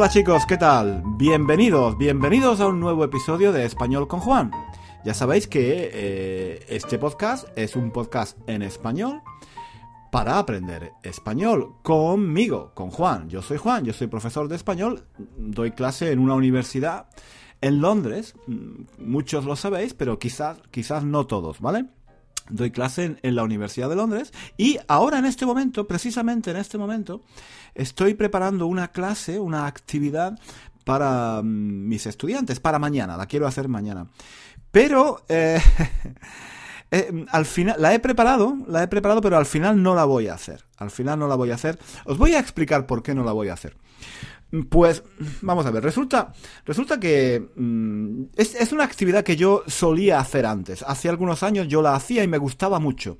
[0.00, 1.02] Hola chicos, ¿qué tal?
[1.18, 4.50] Bienvenidos, bienvenidos a un nuevo episodio de Español con Juan.
[5.04, 9.20] Ya sabéis que eh, este podcast es un podcast en español
[10.10, 13.28] para aprender español conmigo, con Juan.
[13.28, 15.04] Yo soy Juan, yo soy profesor de español,
[15.36, 17.08] doy clase en una universidad
[17.60, 21.84] en Londres, mm, muchos lo sabéis, pero quizás, quizás no todos, ¿vale?
[22.50, 26.78] Doy clase en, la Universidad de Londres y ahora en este momento, precisamente en este
[26.78, 27.22] momento,
[27.74, 30.38] estoy preparando una clase, una actividad
[30.84, 34.06] para mm, mis estudiantes, para mañana, la quiero hacer mañana.
[34.70, 35.60] Pero eh,
[36.90, 40.28] eh, al final la he preparado, la he preparado, pero al final no la voy
[40.28, 40.64] a hacer.
[40.76, 41.78] Al final no la voy a hacer.
[42.04, 43.76] Os voy a explicar por qué no la voy a hacer.
[44.68, 45.04] Pues
[45.42, 46.32] vamos a ver, resulta,
[46.64, 50.82] resulta que mm, es, una actividad que yo solía hacer antes.
[50.82, 53.18] Hace algunos años yo la hacía y me gustaba mucho.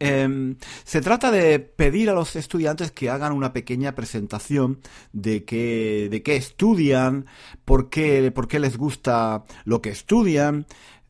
[0.00, 4.80] Em, se trata de pedir a los estudiantes que hagan una pequeña presentación
[5.12, 7.26] de qué, de qué estudian,
[7.64, 10.66] por qué, por qué les gusta lo que estudian,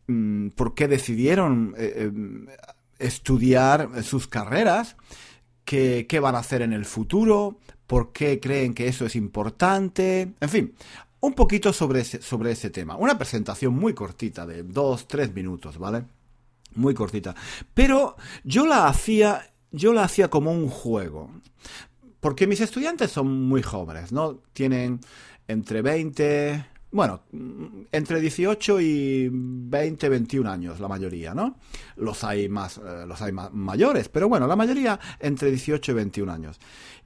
[0.08, 2.46] mm, por qué decidieron eh, em,
[2.98, 4.96] estudiar sus carreras,
[5.64, 10.34] qué, qué van a hacer en el futuro, por qué creen que eso es importante,
[10.38, 10.74] en fin,
[11.20, 12.96] un poquito sobre ese, sobre ese tema.
[12.96, 16.04] Una presentación muy cortita, de dos, tres minutos, ¿vale?
[16.74, 17.34] Muy cortita.
[17.72, 21.30] Pero yo la hacía, yo la hacía como un juego.
[22.20, 24.42] Porque mis estudiantes son muy jóvenes, ¿no?
[24.52, 25.00] Tienen
[25.48, 27.22] entre 20, bueno,
[27.90, 31.56] entre 18 y 20, 21 años, la mayoría, ¿no?
[31.96, 35.94] Los hay más, eh, los hay más mayores, pero bueno, la mayoría entre 18 y
[35.94, 36.60] 21 años.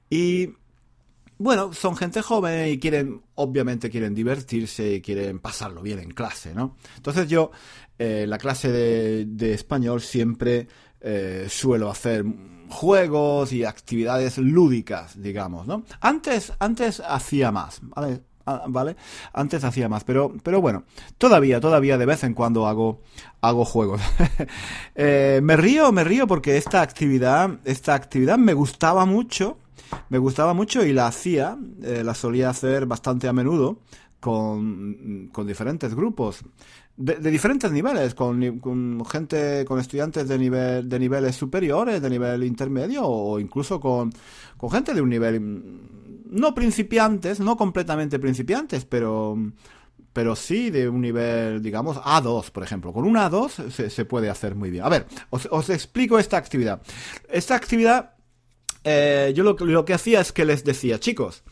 [0.09, 0.49] Y
[1.43, 6.55] bueno, son gente joven y quieren, obviamente quieren divertirse y quieren pasarlo bien en clase,
[6.55, 6.77] ¿no?
[6.95, 7.51] Entonces yo,
[7.99, 10.69] eh, la clase de, español siempre
[11.01, 12.23] eh, suelo hacer
[12.69, 15.83] juegos y actividades lúdicas, digamos, ¿no?
[15.99, 18.21] Antes, antes hacía más, ¿vale?
[18.45, 18.95] Ah, ¿Vale?
[19.33, 20.83] Antes hacía más, pero, pero bueno,
[21.17, 23.01] todavía, todavía de vez en cuando hago,
[23.41, 24.01] hago juegos.
[24.95, 29.57] Eh, me río, me río porque esta actividad, esta actividad me gustaba mucho
[30.09, 33.79] me gustaba mucho y la hacía, eh, la solía hacer bastante a menudo
[34.19, 36.41] con, diferentes grupos.
[36.95, 43.03] De, diferentes niveles, con, gente, con estudiantes de nivel, de niveles superiores, de nivel intermedio,
[43.03, 44.13] o incluso con,
[44.57, 45.79] con gente de un nivel mm,
[46.31, 49.37] no principiantes, no completamente principiantes, pero
[50.13, 52.93] pero sí de un nivel, digamos, A2, por ejemplo.
[52.93, 54.85] Con un A2 se, se puede hacer muy bien.
[54.85, 56.83] A ver, os, os, explico esta actividad.
[57.29, 58.13] Esta actividad
[58.83, 61.43] eh, yo lo, que hacía es que les decía, chicos,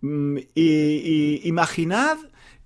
[0.00, 2.18] mm, y, imaginad,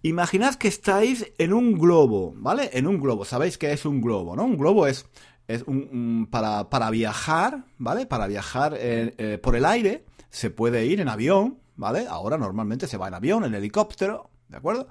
[0.03, 2.71] imaginad que estáis en un globo, ¿vale?
[2.73, 4.45] En un globo, sabéis que es un globo, ¿no?
[4.45, 5.07] Un globo es,
[5.47, 8.07] es un, para, para, viajar, ¿vale?
[8.07, 12.07] Para viajar eh, eh, por el aire, se puede ir en avión, ¿vale?
[12.09, 14.89] Ahora normalmente se va en avión, en helicóptero, ¿de acuerdo?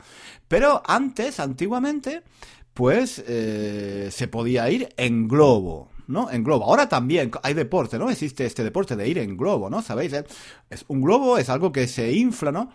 [0.48, 2.24] Pero antes, antiguamente,
[2.74, 6.32] pues se podía ir en globo, ¿no?
[6.32, 6.66] En globo.
[6.66, 8.10] Ahora también hay deporte, ¿no?
[8.10, 9.82] Existe este deporte de ir en globo, ¿no?
[9.82, 10.14] ¿Sabéis?
[10.14, 10.26] Eh,
[10.70, 12.72] es un globo es algo que se infla, ¿no?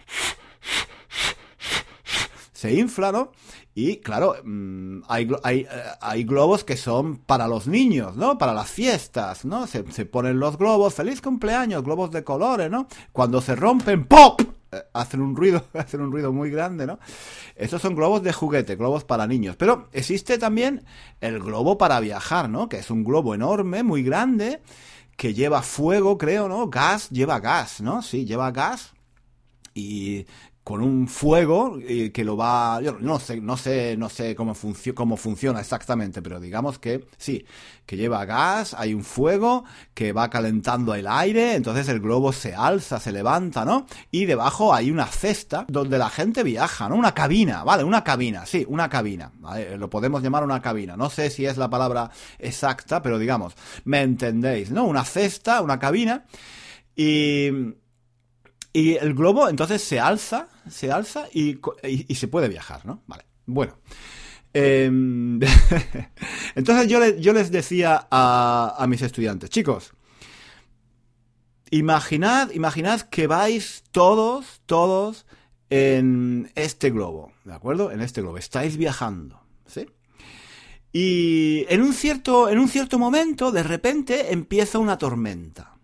[2.52, 3.32] Se infla, ¿no?
[3.74, 5.68] Y claro, mm, hay, hay, eh,
[6.00, 8.38] hay, globos que son para los niños, ¿no?
[8.38, 9.66] Para las fiestas, ¿no?
[9.66, 12.86] Se, se ponen los globos, feliz cumpleaños, globos de colores, ¿no?
[13.12, 14.42] Cuando se rompen, ¡pop!
[14.72, 16.98] Eh, hacen un ruido, hacen un ruido muy grande, ¿no?
[17.54, 19.56] Estos son globos de juguete, globos para niños.
[19.56, 20.84] Pero existe también
[21.20, 22.68] el globo para viajar, ¿no?
[22.68, 24.62] Que es un globo enorme, muy grande,
[25.16, 26.68] que lleva fuego, creo, ¿no?
[26.68, 28.02] Gas, lleva gas, ¿no?
[28.02, 28.94] Sí, lleva gas.
[29.74, 30.26] Y
[30.64, 34.54] con un fuego eh, que lo va yo no sé no sé no sé cómo
[34.94, 37.44] cómo funciona exactamente pero digamos que sí
[37.84, 42.54] que lleva gas hay un fuego que va calentando el aire entonces el globo se
[42.54, 47.12] alza se levanta no y debajo hay una cesta donde la gente viaja no una
[47.12, 49.32] cabina vale una cabina sí una cabina
[49.76, 50.96] lo podemos llamar una cabina.
[50.96, 53.54] No sé si es la palabra exacta pero digamos
[53.84, 56.24] me entendéis no una cesta una cabina
[56.94, 57.50] y
[58.72, 61.58] y el globo entonces se alza, se alza y,
[62.14, 63.02] se puede viajar, ¿no?
[63.06, 63.24] Vale.
[63.46, 63.78] Bueno.
[64.54, 65.40] Em,
[66.54, 69.92] entonces yo, les decía a, mis estudiantes, chicos,
[71.70, 75.26] imaginad, imaginad que vais todos, todos
[75.70, 77.90] en este globo, ¿de acuerdo?
[77.92, 79.86] En este globo, estáis viajando, ¿sí?
[80.92, 85.78] Y en un cierto, en un cierto momento, de repente, empieza una tormenta.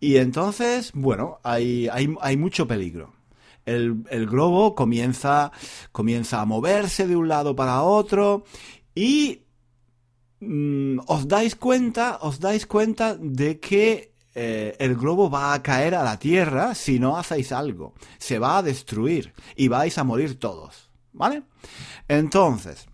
[0.00, 3.17] Y entonces, bueno, hay, hay mucho peligro.
[3.68, 5.52] El, el, globo comienza,
[5.92, 8.44] comienza a moverse de un lado para otro
[8.94, 9.42] y
[10.40, 15.96] mm, os dais cuenta, os dais cuenta de que eh, el globo va a caer
[15.96, 17.94] a la Tierra si no hacéis algo.
[18.18, 20.90] Se va a destruir y vais a morir todos.
[21.12, 21.42] ¿Vale?
[22.06, 22.86] Entonces,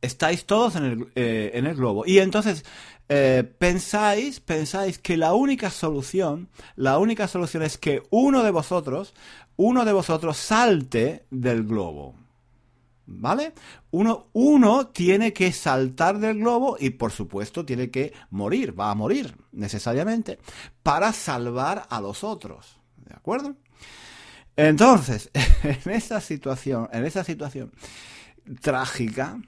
[0.00, 2.04] estáis todos en el, eh, en el globo.
[2.06, 2.64] Y entonces
[3.14, 9.12] eh, pensáis, pensáis que la única solución, la única solución es que uno de vosotros,
[9.56, 12.14] uno de vosotros salte del globo.
[13.04, 13.52] ¿Vale?
[13.90, 18.94] Uno, uno tiene que saltar del globo y por supuesto tiene que morir, va a
[18.94, 20.38] morir necesariamente,
[20.82, 22.78] para salvar a los otros.
[22.96, 23.56] ¿De acuerdo?
[24.56, 25.30] Entonces,
[25.62, 27.72] en esa situación, en esa situación
[28.62, 29.38] trágica,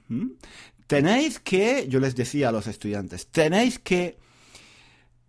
[0.87, 4.17] tenéis que, yo les decía a los estudiantes, tenéis que,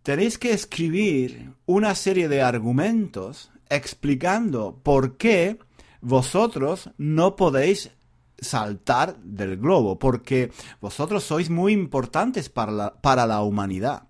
[0.02, 5.58] tenéis que escribir una serie de argumentos explicando por qué
[6.00, 7.90] vosotros no podéis
[8.38, 14.04] saltar del globo, porque vosotros sois muy importantes para la, para la humanidad.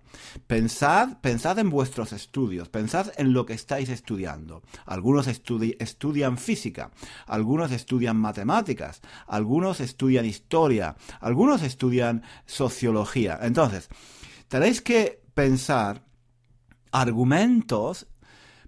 [0.47, 4.61] Pensad, pensad en vuestros estudios, pensad en lo que estáis estudiando.
[4.85, 6.91] Algunos estudian física,
[7.25, 13.39] algunos estudian matemáticas, algunos estudian historia, algunos estudian sociología.
[13.41, 13.89] Entonces,
[14.47, 16.03] tenéis que pensar
[16.91, 18.07] argumentos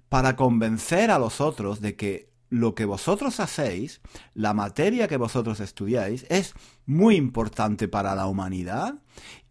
[0.09, 4.01] para convencer a los otros de que lo que vosotros hacéis,
[4.33, 6.53] la materia que vosotros estudiáis, es
[6.85, 8.95] muy importante para la humanidad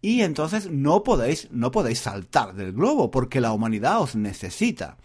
[0.00, 4.96] y entonces no podéis, no podéis saltar del globo porque la humanidad os necesita.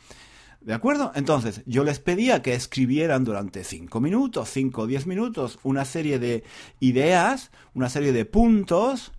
[0.62, 1.12] ¿De acuerdo?
[1.14, 6.20] Entonces, yo les pedía que escribieran durante 5 minutos, 5 o 10 minutos, una serie
[6.20, 6.46] de
[6.80, 9.12] ideas, una serie de puntos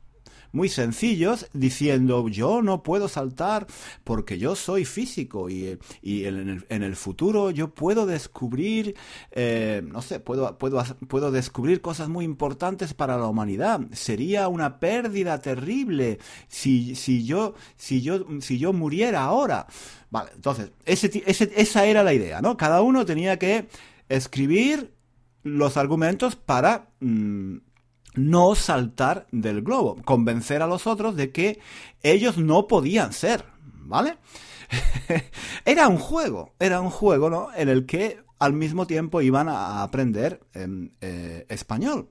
[0.54, 3.66] muy sencillos diciendo yo no puedo saltar
[4.04, 8.94] porque yo soy físico y, en, el, futuro yo puedo descubrir,
[9.32, 13.80] eh, no sé, puedo, puedo, puedo descubrir cosas muy importantes para la humanidad.
[13.92, 16.18] Sería una pérdida terrible
[16.48, 19.66] si, si, yo, si, yo, si yo muriera ahora.
[20.10, 22.56] Vale, entonces, ese, esa era la idea, ¿no?
[22.56, 23.66] Cada uno tenía que
[24.08, 24.92] escribir
[25.42, 27.56] los argumentos para mm,
[28.14, 31.60] no saltar del globo, convencer a los otros de que
[32.02, 33.44] ellos no podían ser,
[33.80, 34.18] ¿vale?
[35.64, 37.48] era un juego, era un juego, ¿no?
[37.54, 42.08] En el que al mismo tiempo iban a aprender eh, español.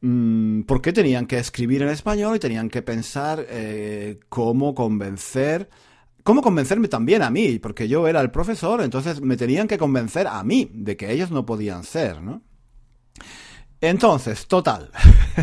[0.00, 5.68] Mm, ¿Por qué tenían que escribir en español y tenían que pensar eh, cómo convencer
[6.26, 10.26] cómo convencerme también a mí, porque yo era el profesor, entonces me tenían que convencer
[10.26, 12.42] a mí de que ellos no podían ser, ¿no?
[13.80, 14.90] Entonces, total.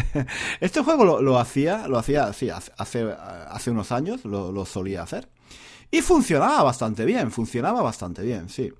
[0.59, 5.29] este juego lo, hacía, lo hacía, sí, hace, hace unos años, lo, solía hacer.
[5.91, 8.71] Y funcionaba bastante bien, funcionaba bastante bien, sí.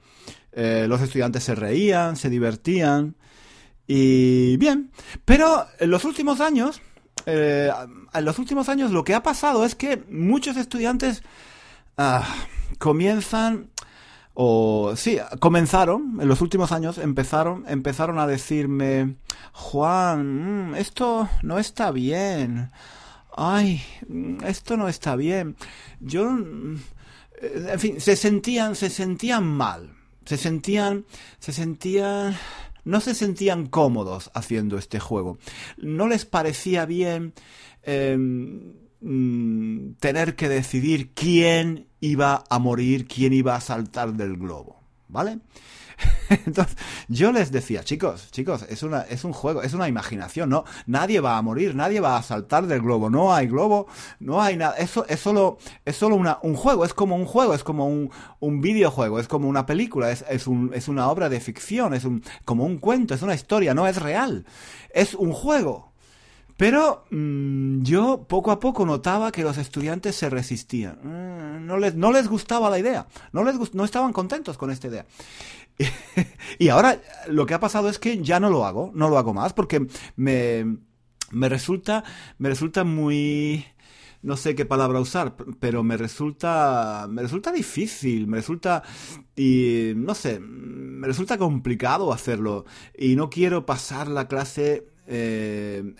[0.51, 3.15] Eh, los estudiantes se reían, se divertían.
[3.85, 4.91] Y bien.
[5.25, 6.81] Pero en los últimos años,
[7.25, 7.69] eh,
[8.13, 11.21] en los últimos años lo que ha pasado es que muchos estudiantes
[11.97, 12.27] ah,
[12.79, 13.69] comienzan
[14.33, 19.15] o sí, comenzaron, en los últimos años empezaron, empezaron a decirme,
[19.51, 22.71] Juan, mm, esto no está bien.
[23.35, 25.55] Ay, mm, esto no está bien.
[25.99, 26.77] Yo, mm,
[27.41, 29.93] en fin, se sentían, se sentían mal.
[30.25, 31.05] Se sentían,
[31.39, 32.35] se sentían,
[32.85, 35.37] no se sentían cómodos haciendo este juego.
[35.77, 37.33] No les parecía bien
[37.83, 38.73] em,
[39.99, 44.81] tener que decidir quién iba a morir, quién iba a saltar del globo.
[45.07, 45.39] ¿Vale?
[46.45, 46.75] Entonces,
[47.07, 50.65] yo les decía, chicos, chicos, es, una, es un juego, es una imaginación, ¿no?
[50.85, 53.87] Nadie va a morir, nadie va a saltar del globo, no hay globo,
[54.19, 57.53] no hay nada, eso es solo, es solo una, un juego, es como un juego,
[57.53, 61.29] es como un, un videojuego, es como una película, es, es, un, es una obra
[61.29, 64.45] de ficción, es un, como un cuento, es una historia, no es real,
[64.93, 65.92] es un juego.
[66.63, 70.97] Pero mm, yo poco a poco notaba que los estudiantes se resistían.
[71.03, 73.05] Mm, no, les, no les gustaba la idea.
[73.33, 75.05] No, les no estaban contentos con esta idea.
[76.59, 79.33] y ahora lo que ha pasado es que ya no lo hago, no lo hago
[79.33, 80.77] más, porque me,
[81.31, 82.05] me resulta,
[82.37, 83.65] me resulta muy,
[84.21, 88.83] no sé qué palabra usar, pero me resulta, me resulta difícil, me resulta,
[89.35, 92.63] y no sé, me resulta complicado hacerlo
[92.97, 95.93] y no quiero pasar la clase eh,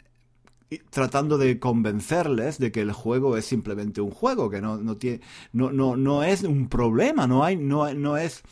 [0.89, 5.21] tratando de convencerles de que el juego es simplemente un juego, que no, no tiene,
[5.51, 8.43] no, no, no es un problema, no hay, no, no es,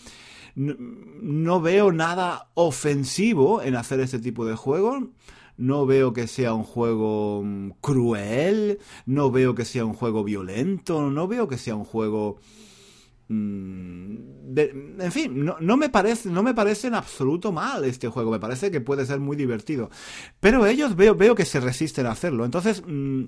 [0.55, 5.09] no, veo nada ofensivo en hacer este tipo de juego.
[5.57, 11.11] No veo que sea un juego mm, cruel, no veo que sea un juego violento,
[11.11, 12.39] no veo que sea un juego
[13.31, 14.31] mm,
[14.99, 18.31] en fin, no, me parece, no me en absoluto mal este juego.
[18.31, 19.89] Me parece que puede ser muy divertido.
[20.39, 22.45] Pero ellos veo, veo que se resisten a hacerlo.
[22.45, 23.23] Entonces, mm,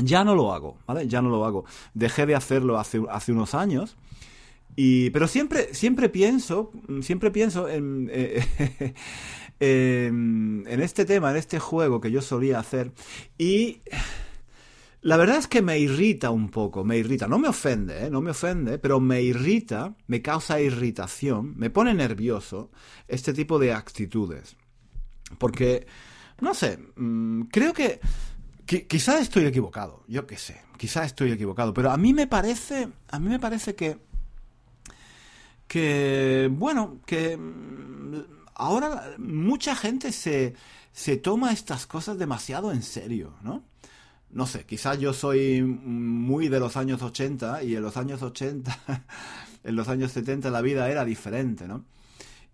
[0.00, 1.08] Ya no lo hago, ¿vale?
[1.08, 1.64] Ya no lo hago.
[1.92, 3.96] Dejé de hacerlo hace, hace unos años.
[4.76, 8.44] Y, pero siempre, siempre pienso, siempre pienso en, eh,
[9.60, 12.92] en, este tema, en este juego que yo solía hacer.
[13.38, 13.80] Y
[15.00, 17.28] la verdad es que me irrita un poco, me irrita.
[17.28, 18.10] No me ofende, ¿eh?
[18.10, 22.70] no me ofende, pero me irrita, me causa irritación, me pone nervioso
[23.06, 24.56] este tipo de actitudes.
[25.38, 25.86] Porque,
[26.40, 28.00] no sé, mm, creo que,
[28.66, 33.18] quizás estoy equivocado, yo qué sé, quizás estoy equivocado, pero a mí me parece, a
[33.20, 33.98] mí me parece que,
[35.68, 38.14] que, bueno, que mm,
[38.54, 40.54] ahora mucha gente se,
[40.92, 43.62] se toma estas cosas demasiado en serio, ¿no?
[44.30, 49.04] No sé, quizás yo soy muy de los años 80 y en los años 80,
[49.64, 51.84] en los años 70 la vida era diferente, ¿no?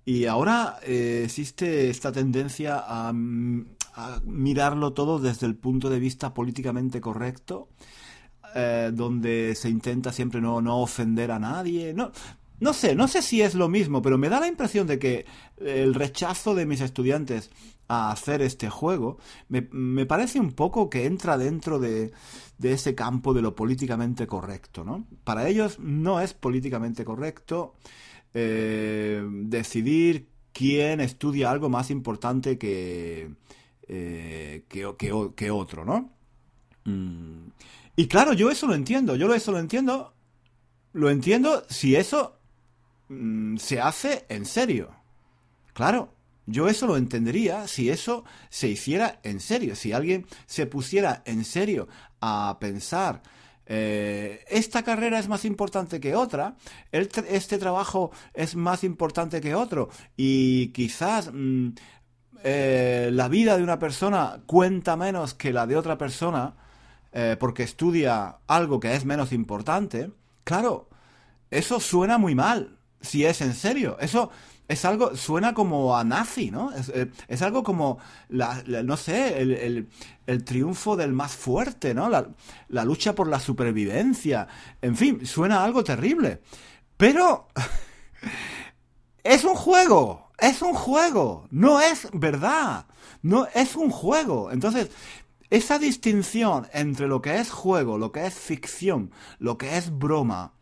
[0.05, 3.13] Y ahora eh, existe esta tendencia a,
[4.25, 7.69] mirarlo todo desde el punto de vista políticamente correcto,
[8.55, 11.95] eh, donde se intenta siempre no, no ofender a nadie.
[11.95, 12.11] No,
[12.61, 15.27] no sé, no sé si es lo mismo, pero me da la impresión de que
[15.59, 17.51] el rechazo de mis estudiantes
[17.89, 19.19] a hacer este juego
[19.49, 22.13] me, parece un poco que entra dentro de,
[22.59, 25.07] de, ese campo de lo políticamente correcto, ¿no?
[25.25, 27.75] Para ellos no es políticamente correcto
[28.33, 33.35] eh, decidir quién estudia algo más importante que,
[33.89, 36.11] eh, que, otro, ¿no?
[36.85, 37.49] Mm.
[37.97, 40.15] Y claro, yo eso lo entiendo, yo eso lo entiendo,
[40.93, 42.39] lo entiendo si eso
[43.09, 44.91] mm, se hace en serio.
[45.73, 46.15] Claro,
[46.47, 51.45] yo eso lo entendería si eso se hiciera en serio, si alguien se pusiera en
[51.45, 51.89] serio
[52.21, 53.23] a pensar
[53.67, 56.57] eh, esta carrera es más importante que otra,
[56.93, 61.69] este trabajo es más importante que otro y quizás mm,
[62.43, 66.55] eh, la vida de una persona cuenta menos que la de otra persona
[67.13, 70.11] eh, porque estudia algo que es menos importante,
[70.43, 70.89] claro,
[71.51, 74.31] eso suena muy mal, si es en serio, eso
[74.67, 76.73] es algo, suena como a nazi, ¿no?
[76.73, 79.89] Es, eh, algo como, la, no sé, el,
[80.27, 82.09] el, triunfo del más fuerte, ¿no?
[82.09, 82.27] La,
[82.69, 84.49] la, lucha por la supervivencia.
[84.81, 86.41] En fin, suena algo terrible.
[86.97, 87.49] Pero...
[89.25, 92.87] es un juego, es un juego, no es verdad,
[93.23, 94.53] no es un juego.
[94.53, 94.91] Entonces,
[95.51, 100.53] esa distinción entre lo que es juego, lo que es ficción, lo que es broma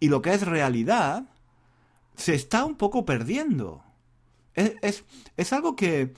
[0.00, 1.24] y lo que es realidad,
[2.16, 3.82] se está un poco perdiendo.
[4.54, 5.04] Es,
[5.36, 6.14] es, algo que,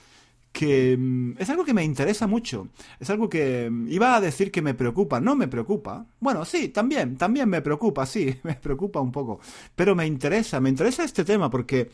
[0.51, 2.69] que, mm, es algo que me interesa mucho.
[2.99, 5.19] Es algo que mm, iba a decir que me preocupa.
[5.19, 6.07] No me preocupa.
[6.19, 9.39] Bueno, sí, también, también me preocupa, sí, me preocupa un poco.
[9.75, 11.89] Pero me interesa, me interesa este tema porque...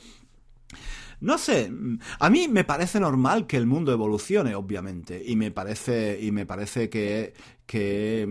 [1.21, 5.50] No sé, mm, a mí me parece normal que el mundo evolucione, obviamente, y me
[5.50, 7.33] parece, y me parece que,
[7.65, 8.27] que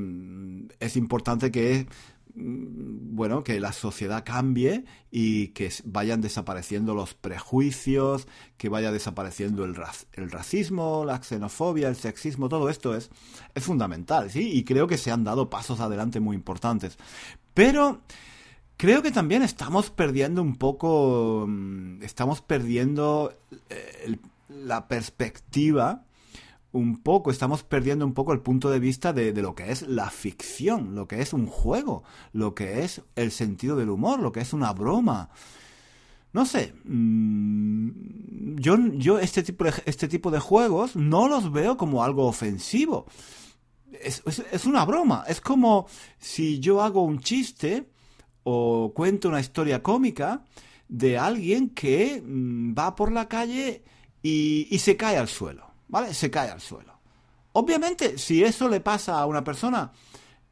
[0.78, 1.86] es importante que
[2.36, 8.26] bueno, que la sociedad cambie y que vayan desapareciendo los prejuicios,
[8.56, 9.76] que vaya desapareciendo el,
[10.14, 13.10] el racismo, la xenofobia, el sexismo, todo esto es,
[13.54, 14.50] es fundamental, ¿sí?
[14.52, 16.98] Y creo que se han dado pasos adelante muy importantes.
[17.54, 18.02] Pero
[18.76, 23.32] creo que también estamos perdiendo un poco, mm, estamos perdiendo
[23.70, 24.16] eh,
[24.48, 26.04] la perspectiva
[26.74, 30.10] un poco, estamos perdiendo un poco el punto de vista de, lo que es la
[30.10, 32.02] ficción, lo que es un juego,
[32.32, 35.30] lo que es el sentido del humor, lo que es una broma.
[36.32, 41.76] No sé, mm, yo, yo este, tipo de, este tipo de juegos no los veo
[41.76, 43.06] como algo ofensivo.
[43.92, 45.86] Es, es, una broma, es como
[46.18, 47.88] si yo hago un chiste
[48.42, 50.44] o cuento una historia cómica
[50.88, 53.84] de alguien que mm, va por la calle
[54.22, 55.73] y se cae al suelo.
[55.94, 56.12] ¿Vale?
[56.12, 56.98] Se cae al suelo.
[57.52, 59.92] Obviamente, si eso le pasa a una persona,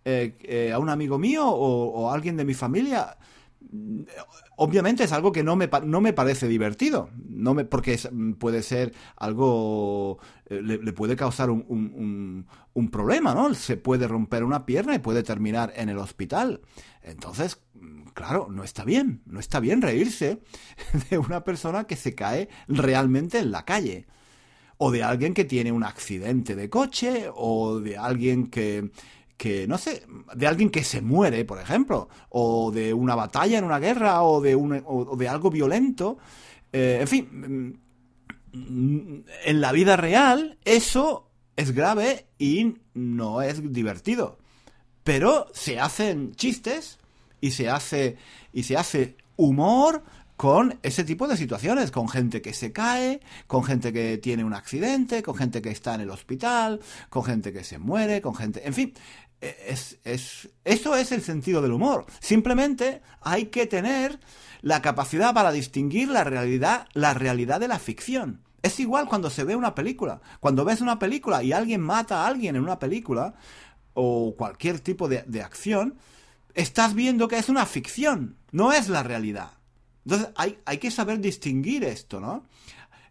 [0.04, 3.16] eh, eh, a un amigo mío o, a alguien de mi familia,
[3.72, 4.02] mm,
[4.58, 7.98] obviamente es algo que no me, no me parece divertido, no me, porque
[8.38, 13.52] puede ser algo, eh, le, puede causar un, un, problema, ¿no?
[13.54, 16.60] Se puede romper una pierna y puede terminar en el hospital.
[17.02, 20.40] Entonces, mm, claro, no está bien, no está bien reírse
[21.10, 24.06] de una persona que se cae realmente en la calle
[24.84, 28.90] o de alguien que tiene un accidente de coche, o de alguien que,
[29.36, 33.64] que, no sé, de alguien que se muere, por ejemplo, o de una batalla en
[33.64, 36.18] una guerra, o de, un, o de algo violento.
[36.72, 37.78] Eh, en fin,
[38.52, 44.40] mm, en la vida real eso es grave y no es divertido.
[45.04, 46.98] Pero se hacen chistes
[47.40, 48.16] y se hace,
[48.52, 50.02] y se hace humor
[50.42, 54.54] con ese tipo de situaciones, con gente que se cae, con gente que tiene un
[54.54, 56.80] accidente, con gente que está en el hospital,
[57.10, 58.66] con gente que se muere, con gente...
[58.66, 58.92] En fin,
[59.40, 62.06] es, es, eso es el sentido del humor.
[62.18, 64.18] Simplemente hay que tener
[64.62, 68.42] la capacidad para distinguir la realidad, la realidad de la ficción.
[68.62, 70.22] Es igual cuando se ve una película.
[70.40, 73.34] Cuando ves una película y alguien mata a alguien en una película,
[73.94, 75.98] o cualquier tipo de, de acción,
[76.54, 79.61] estás viendo que es una ficción, no es la realidad.
[80.04, 82.44] Entonces hay, hay que saber distinguir esto, ¿no?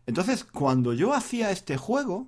[0.05, 2.27] Entonces, cuando yo hacía este juego,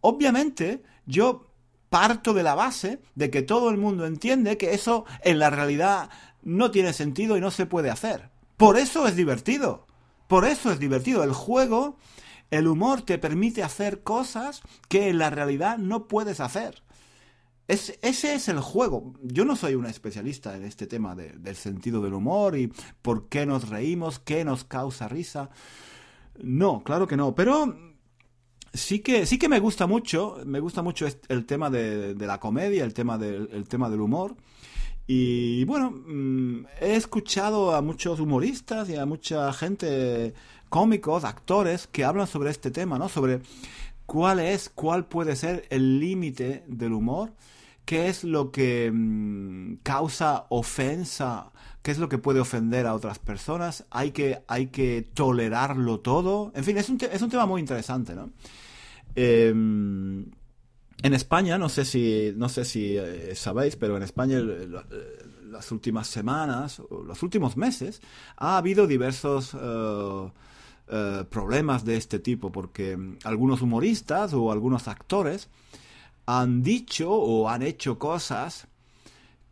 [0.00, 1.48] obviamente yo
[1.88, 6.10] parto de la base de que todo el mundo entiende que eso en la realidad
[6.42, 8.30] no tiene sentido y no se puede hacer.
[8.56, 9.86] Por eso es divertido.
[10.26, 11.22] Por eso es divertido.
[11.22, 11.98] El juego,
[12.50, 16.82] el humor te permite hacer cosas que en la realidad no puedes hacer.
[17.68, 19.14] Ese es el juego.
[19.22, 23.46] Yo no soy un especialista en este tema del sentido del humor y por qué
[23.46, 25.50] nos reímos, qué nos causa risa.
[26.42, 27.34] No, claro que no.
[27.34, 27.74] Pero
[28.72, 32.84] sí que, sí que me gusta mucho, me gusta mucho el tema de, la comedia,
[32.84, 34.36] el tema, del, tema del humor.
[35.06, 40.34] Y bueno, mm, he escuchado a muchos humoristas y a mucha gente,
[40.68, 43.08] cómicos, actores, que hablan sobre este tema, ¿no?
[43.08, 43.40] Sobre
[44.06, 47.32] cuál es, cuál puede ser el límite del humor,
[47.84, 53.18] qué es lo que mm, causa ofensa qué es lo que puede ofender a otras
[53.18, 56.52] personas, hay que, hay que tolerarlo todo.
[56.54, 58.30] En fin, es un, es un tema muy interesante, ¿no?
[59.14, 60.30] Em,
[61.02, 64.40] en España, no sé si, no sé si eh, sabéis, pero en España
[65.50, 68.00] las últimas semanas, los últimos meses,
[68.36, 70.30] ha habido diversos eh,
[70.94, 75.48] eh, problemas de este tipo, porque algunos humoristas o algunos actores
[76.26, 78.68] han dicho o han hecho cosas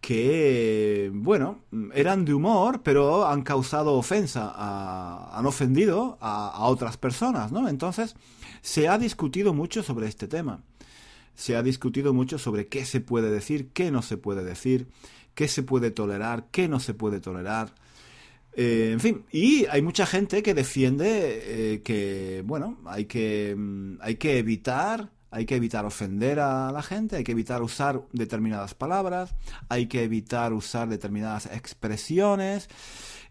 [0.02, 1.61] que, bueno,
[1.94, 4.52] eran de humor, pero han causado ofensa,
[5.35, 7.68] han ofendido a, otras personas, ¿no?
[7.68, 8.16] Entonces,
[8.61, 10.62] se ha discutido mucho sobre este tema.
[11.35, 14.88] Se ha discutido mucho sobre qué se puede decir, qué no se puede decir,
[15.34, 17.73] qué se puede tolerar, qué no se puede tolerar.
[18.54, 23.99] Eh, en fin, y hay mucha gente que defiende eh, que, bueno, hay que, mm,
[24.00, 28.75] hay que evitar hay que evitar ofender a la gente, hay que evitar usar determinadas
[28.75, 29.36] palabras,
[29.69, 32.69] hay que evitar usar determinadas expresiones,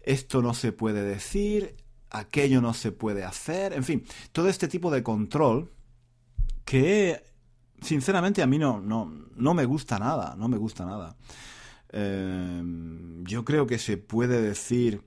[0.02, 1.76] esto no se puede decir,
[2.08, 5.70] aquello no se puede hacer, en fin, todo este tipo de control
[6.64, 7.22] que
[7.82, 11.16] sinceramente a mí no, no, no me gusta nada, no me gusta nada.
[11.92, 12.62] Eh,
[13.22, 15.02] yo creo que se puede decir,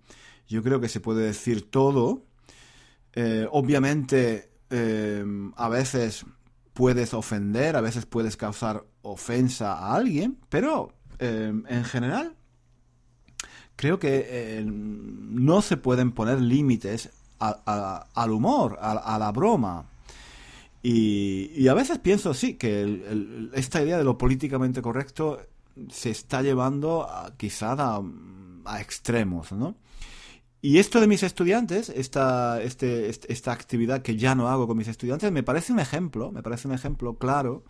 [0.47, 2.23] yo creo que se puede decir todo.
[3.13, 5.23] Eh, obviamente, eh,
[5.55, 6.25] a veces
[6.73, 12.35] puedes ofender, a veces puedes causar ofensa a alguien, pero em, en general
[13.75, 19.85] creo que em, no se pueden poner límites al humor, a, la broma.
[20.81, 25.41] Y, a veces pienso, sí, que esta idea de lo políticamente correcto
[25.89, 29.75] se está llevando a, quizá a, extremos, ¿no?
[30.61, 34.87] Y esto de mis estudiantes, esta, este, esta actividad que ya no hago con mis
[34.87, 37.65] estudiantes, me parece un ejemplo, me parece un ejemplo claro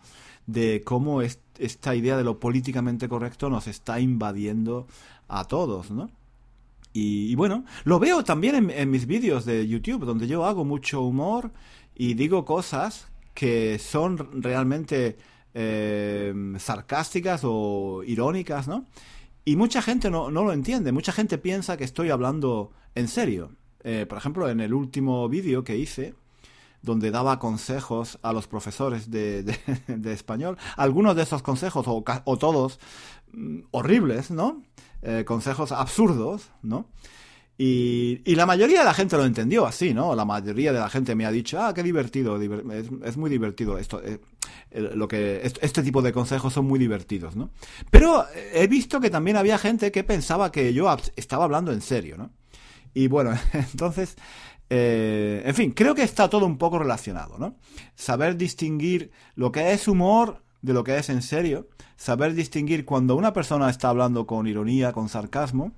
[0.45, 4.87] de cómo esta idea de lo políticamente correcto nos está invadiendo
[5.27, 6.11] a todos, ¿no?
[6.95, 11.51] Y, bueno, lo veo también en, mis vídeos de YouTube, donde yo hago mucho humor
[11.95, 15.17] y digo cosas que son realmente
[15.53, 18.85] eh, sarcásticas o irónicas, ¿no?
[19.45, 23.51] Y mucha gente no, no, lo entiende, mucha gente piensa que estoy hablando en serio.
[23.83, 26.15] Eh, por ejemplo, en el último vídeo que hice,
[26.81, 29.57] donde daba consejos a los profesores de,
[30.05, 32.79] español, algunos de esos consejos, o, o todos,
[33.33, 34.63] mm, horribles, ¿no?
[35.01, 36.87] Eh, consejos absurdos, ¿no?
[37.65, 40.15] Y, la mayoría de la gente lo entendió así, ¿no?
[40.15, 42.37] La mayoría de la gente me ha dicho, ah, qué divertido,
[43.05, 44.01] es, muy divertido esto.
[44.03, 44.19] Eh,
[44.71, 47.51] lo que este tipo de consejos son muy divertidos, ¿no?
[47.89, 52.17] Pero he visto que también había gente que pensaba que yo estaba hablando en serio,
[52.17, 52.31] ¿no?
[52.93, 54.17] Y bueno, entonces,
[54.69, 57.55] eh, en fin, creo que está todo un poco relacionado, ¿no?
[57.95, 63.15] Saber distinguir lo que es humor de lo que es en serio, saber distinguir cuando
[63.15, 65.71] una persona está hablando con ironía, con sarcasmo,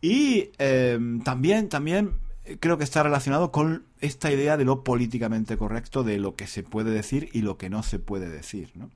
[0.00, 2.18] y em, también, también
[2.58, 6.62] creo que está relacionado con esta idea de lo políticamente correcto, de lo que se
[6.62, 8.72] puede decir y lo que no se puede decir.
[8.74, 8.90] ¿no?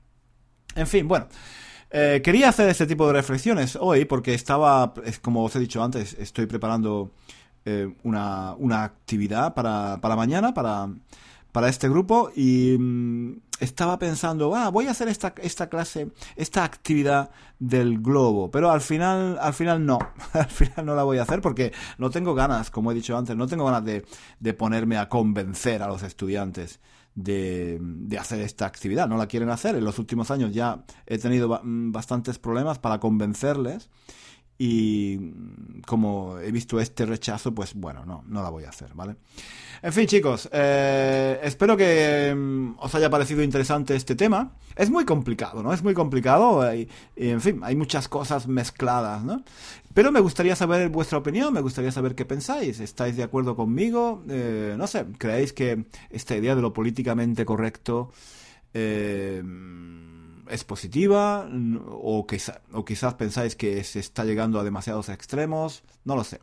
[0.75, 1.27] En fin, bueno.
[1.91, 6.15] Eh, quería hacer este tipo de reflexiones hoy porque estaba, como os he dicho antes,
[6.19, 7.11] estoy preparando
[7.63, 10.89] eh, una, una, actividad para, para mañana, para,
[11.51, 16.63] para este grupo y mm, estaba pensando, ah, voy a hacer esta, esta clase, esta
[16.63, 19.99] actividad del globo, pero al final, al final no,
[20.33, 23.35] al final no la voy a hacer porque no tengo ganas, como he dicho antes,
[23.35, 24.05] no tengo ganas de,
[24.39, 26.79] de ponerme a convencer a los estudiantes
[27.15, 29.75] de, de, hacer esta actividad, no la quieren hacer.
[29.75, 33.89] En los últimos años ya he tenido bastantes problemas para convencerles
[34.57, 35.31] y
[35.85, 39.15] como he visto este rechazo, pues bueno, no, no la voy a hacer, ¿vale?
[39.81, 44.53] En fin, chicos, eh, espero que mm, os haya parecido interesante este tema.
[44.75, 45.73] Es muy complicado, ¿no?
[45.73, 49.43] Es muy complicado y, en fin, hay muchas cosas mezcladas, ¿no?
[49.93, 52.79] Pero me gustaría saber vuestra opinión, me gustaría saber qué pensáis.
[52.79, 54.23] ¿Estáis de acuerdo conmigo?
[54.29, 58.11] Eh, no sé, ¿creéis que esta idea de lo políticamente correcto...
[58.77, 59.41] Eh,
[60.49, 61.49] es positiva
[61.89, 62.25] o,
[62.73, 66.39] o quizás pensáis que se está llegando a demasiados extremos, no lo sé.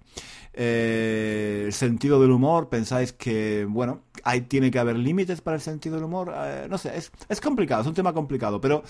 [0.54, 5.62] Eh, el sentido del humor, pensáis que, bueno, hay, tiene que haber límites para el
[5.62, 8.82] sentido del humor, eh, no sé, es, es complicado, es un tema complicado, pero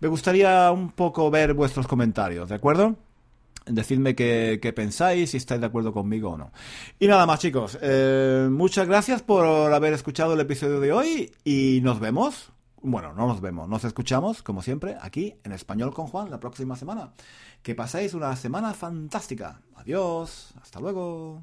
[0.00, 2.96] me gustaría un poco ver vuestros comentarios, ¿de acuerdo?
[3.66, 6.50] Decidme qué, pensáis, si estáis de acuerdo conmigo o no.
[6.98, 7.78] Y nada más, chicos.
[7.80, 13.26] Eh, muchas gracias por haber escuchado el episodio de hoy y nos vemos bueno, no
[13.26, 17.12] nos vemos, nos escuchamos, como siempre, aquí en Español con Juan la próxima semana.
[17.62, 19.60] Que paséis una semana fantástica.
[19.76, 21.42] Adiós, hasta luego.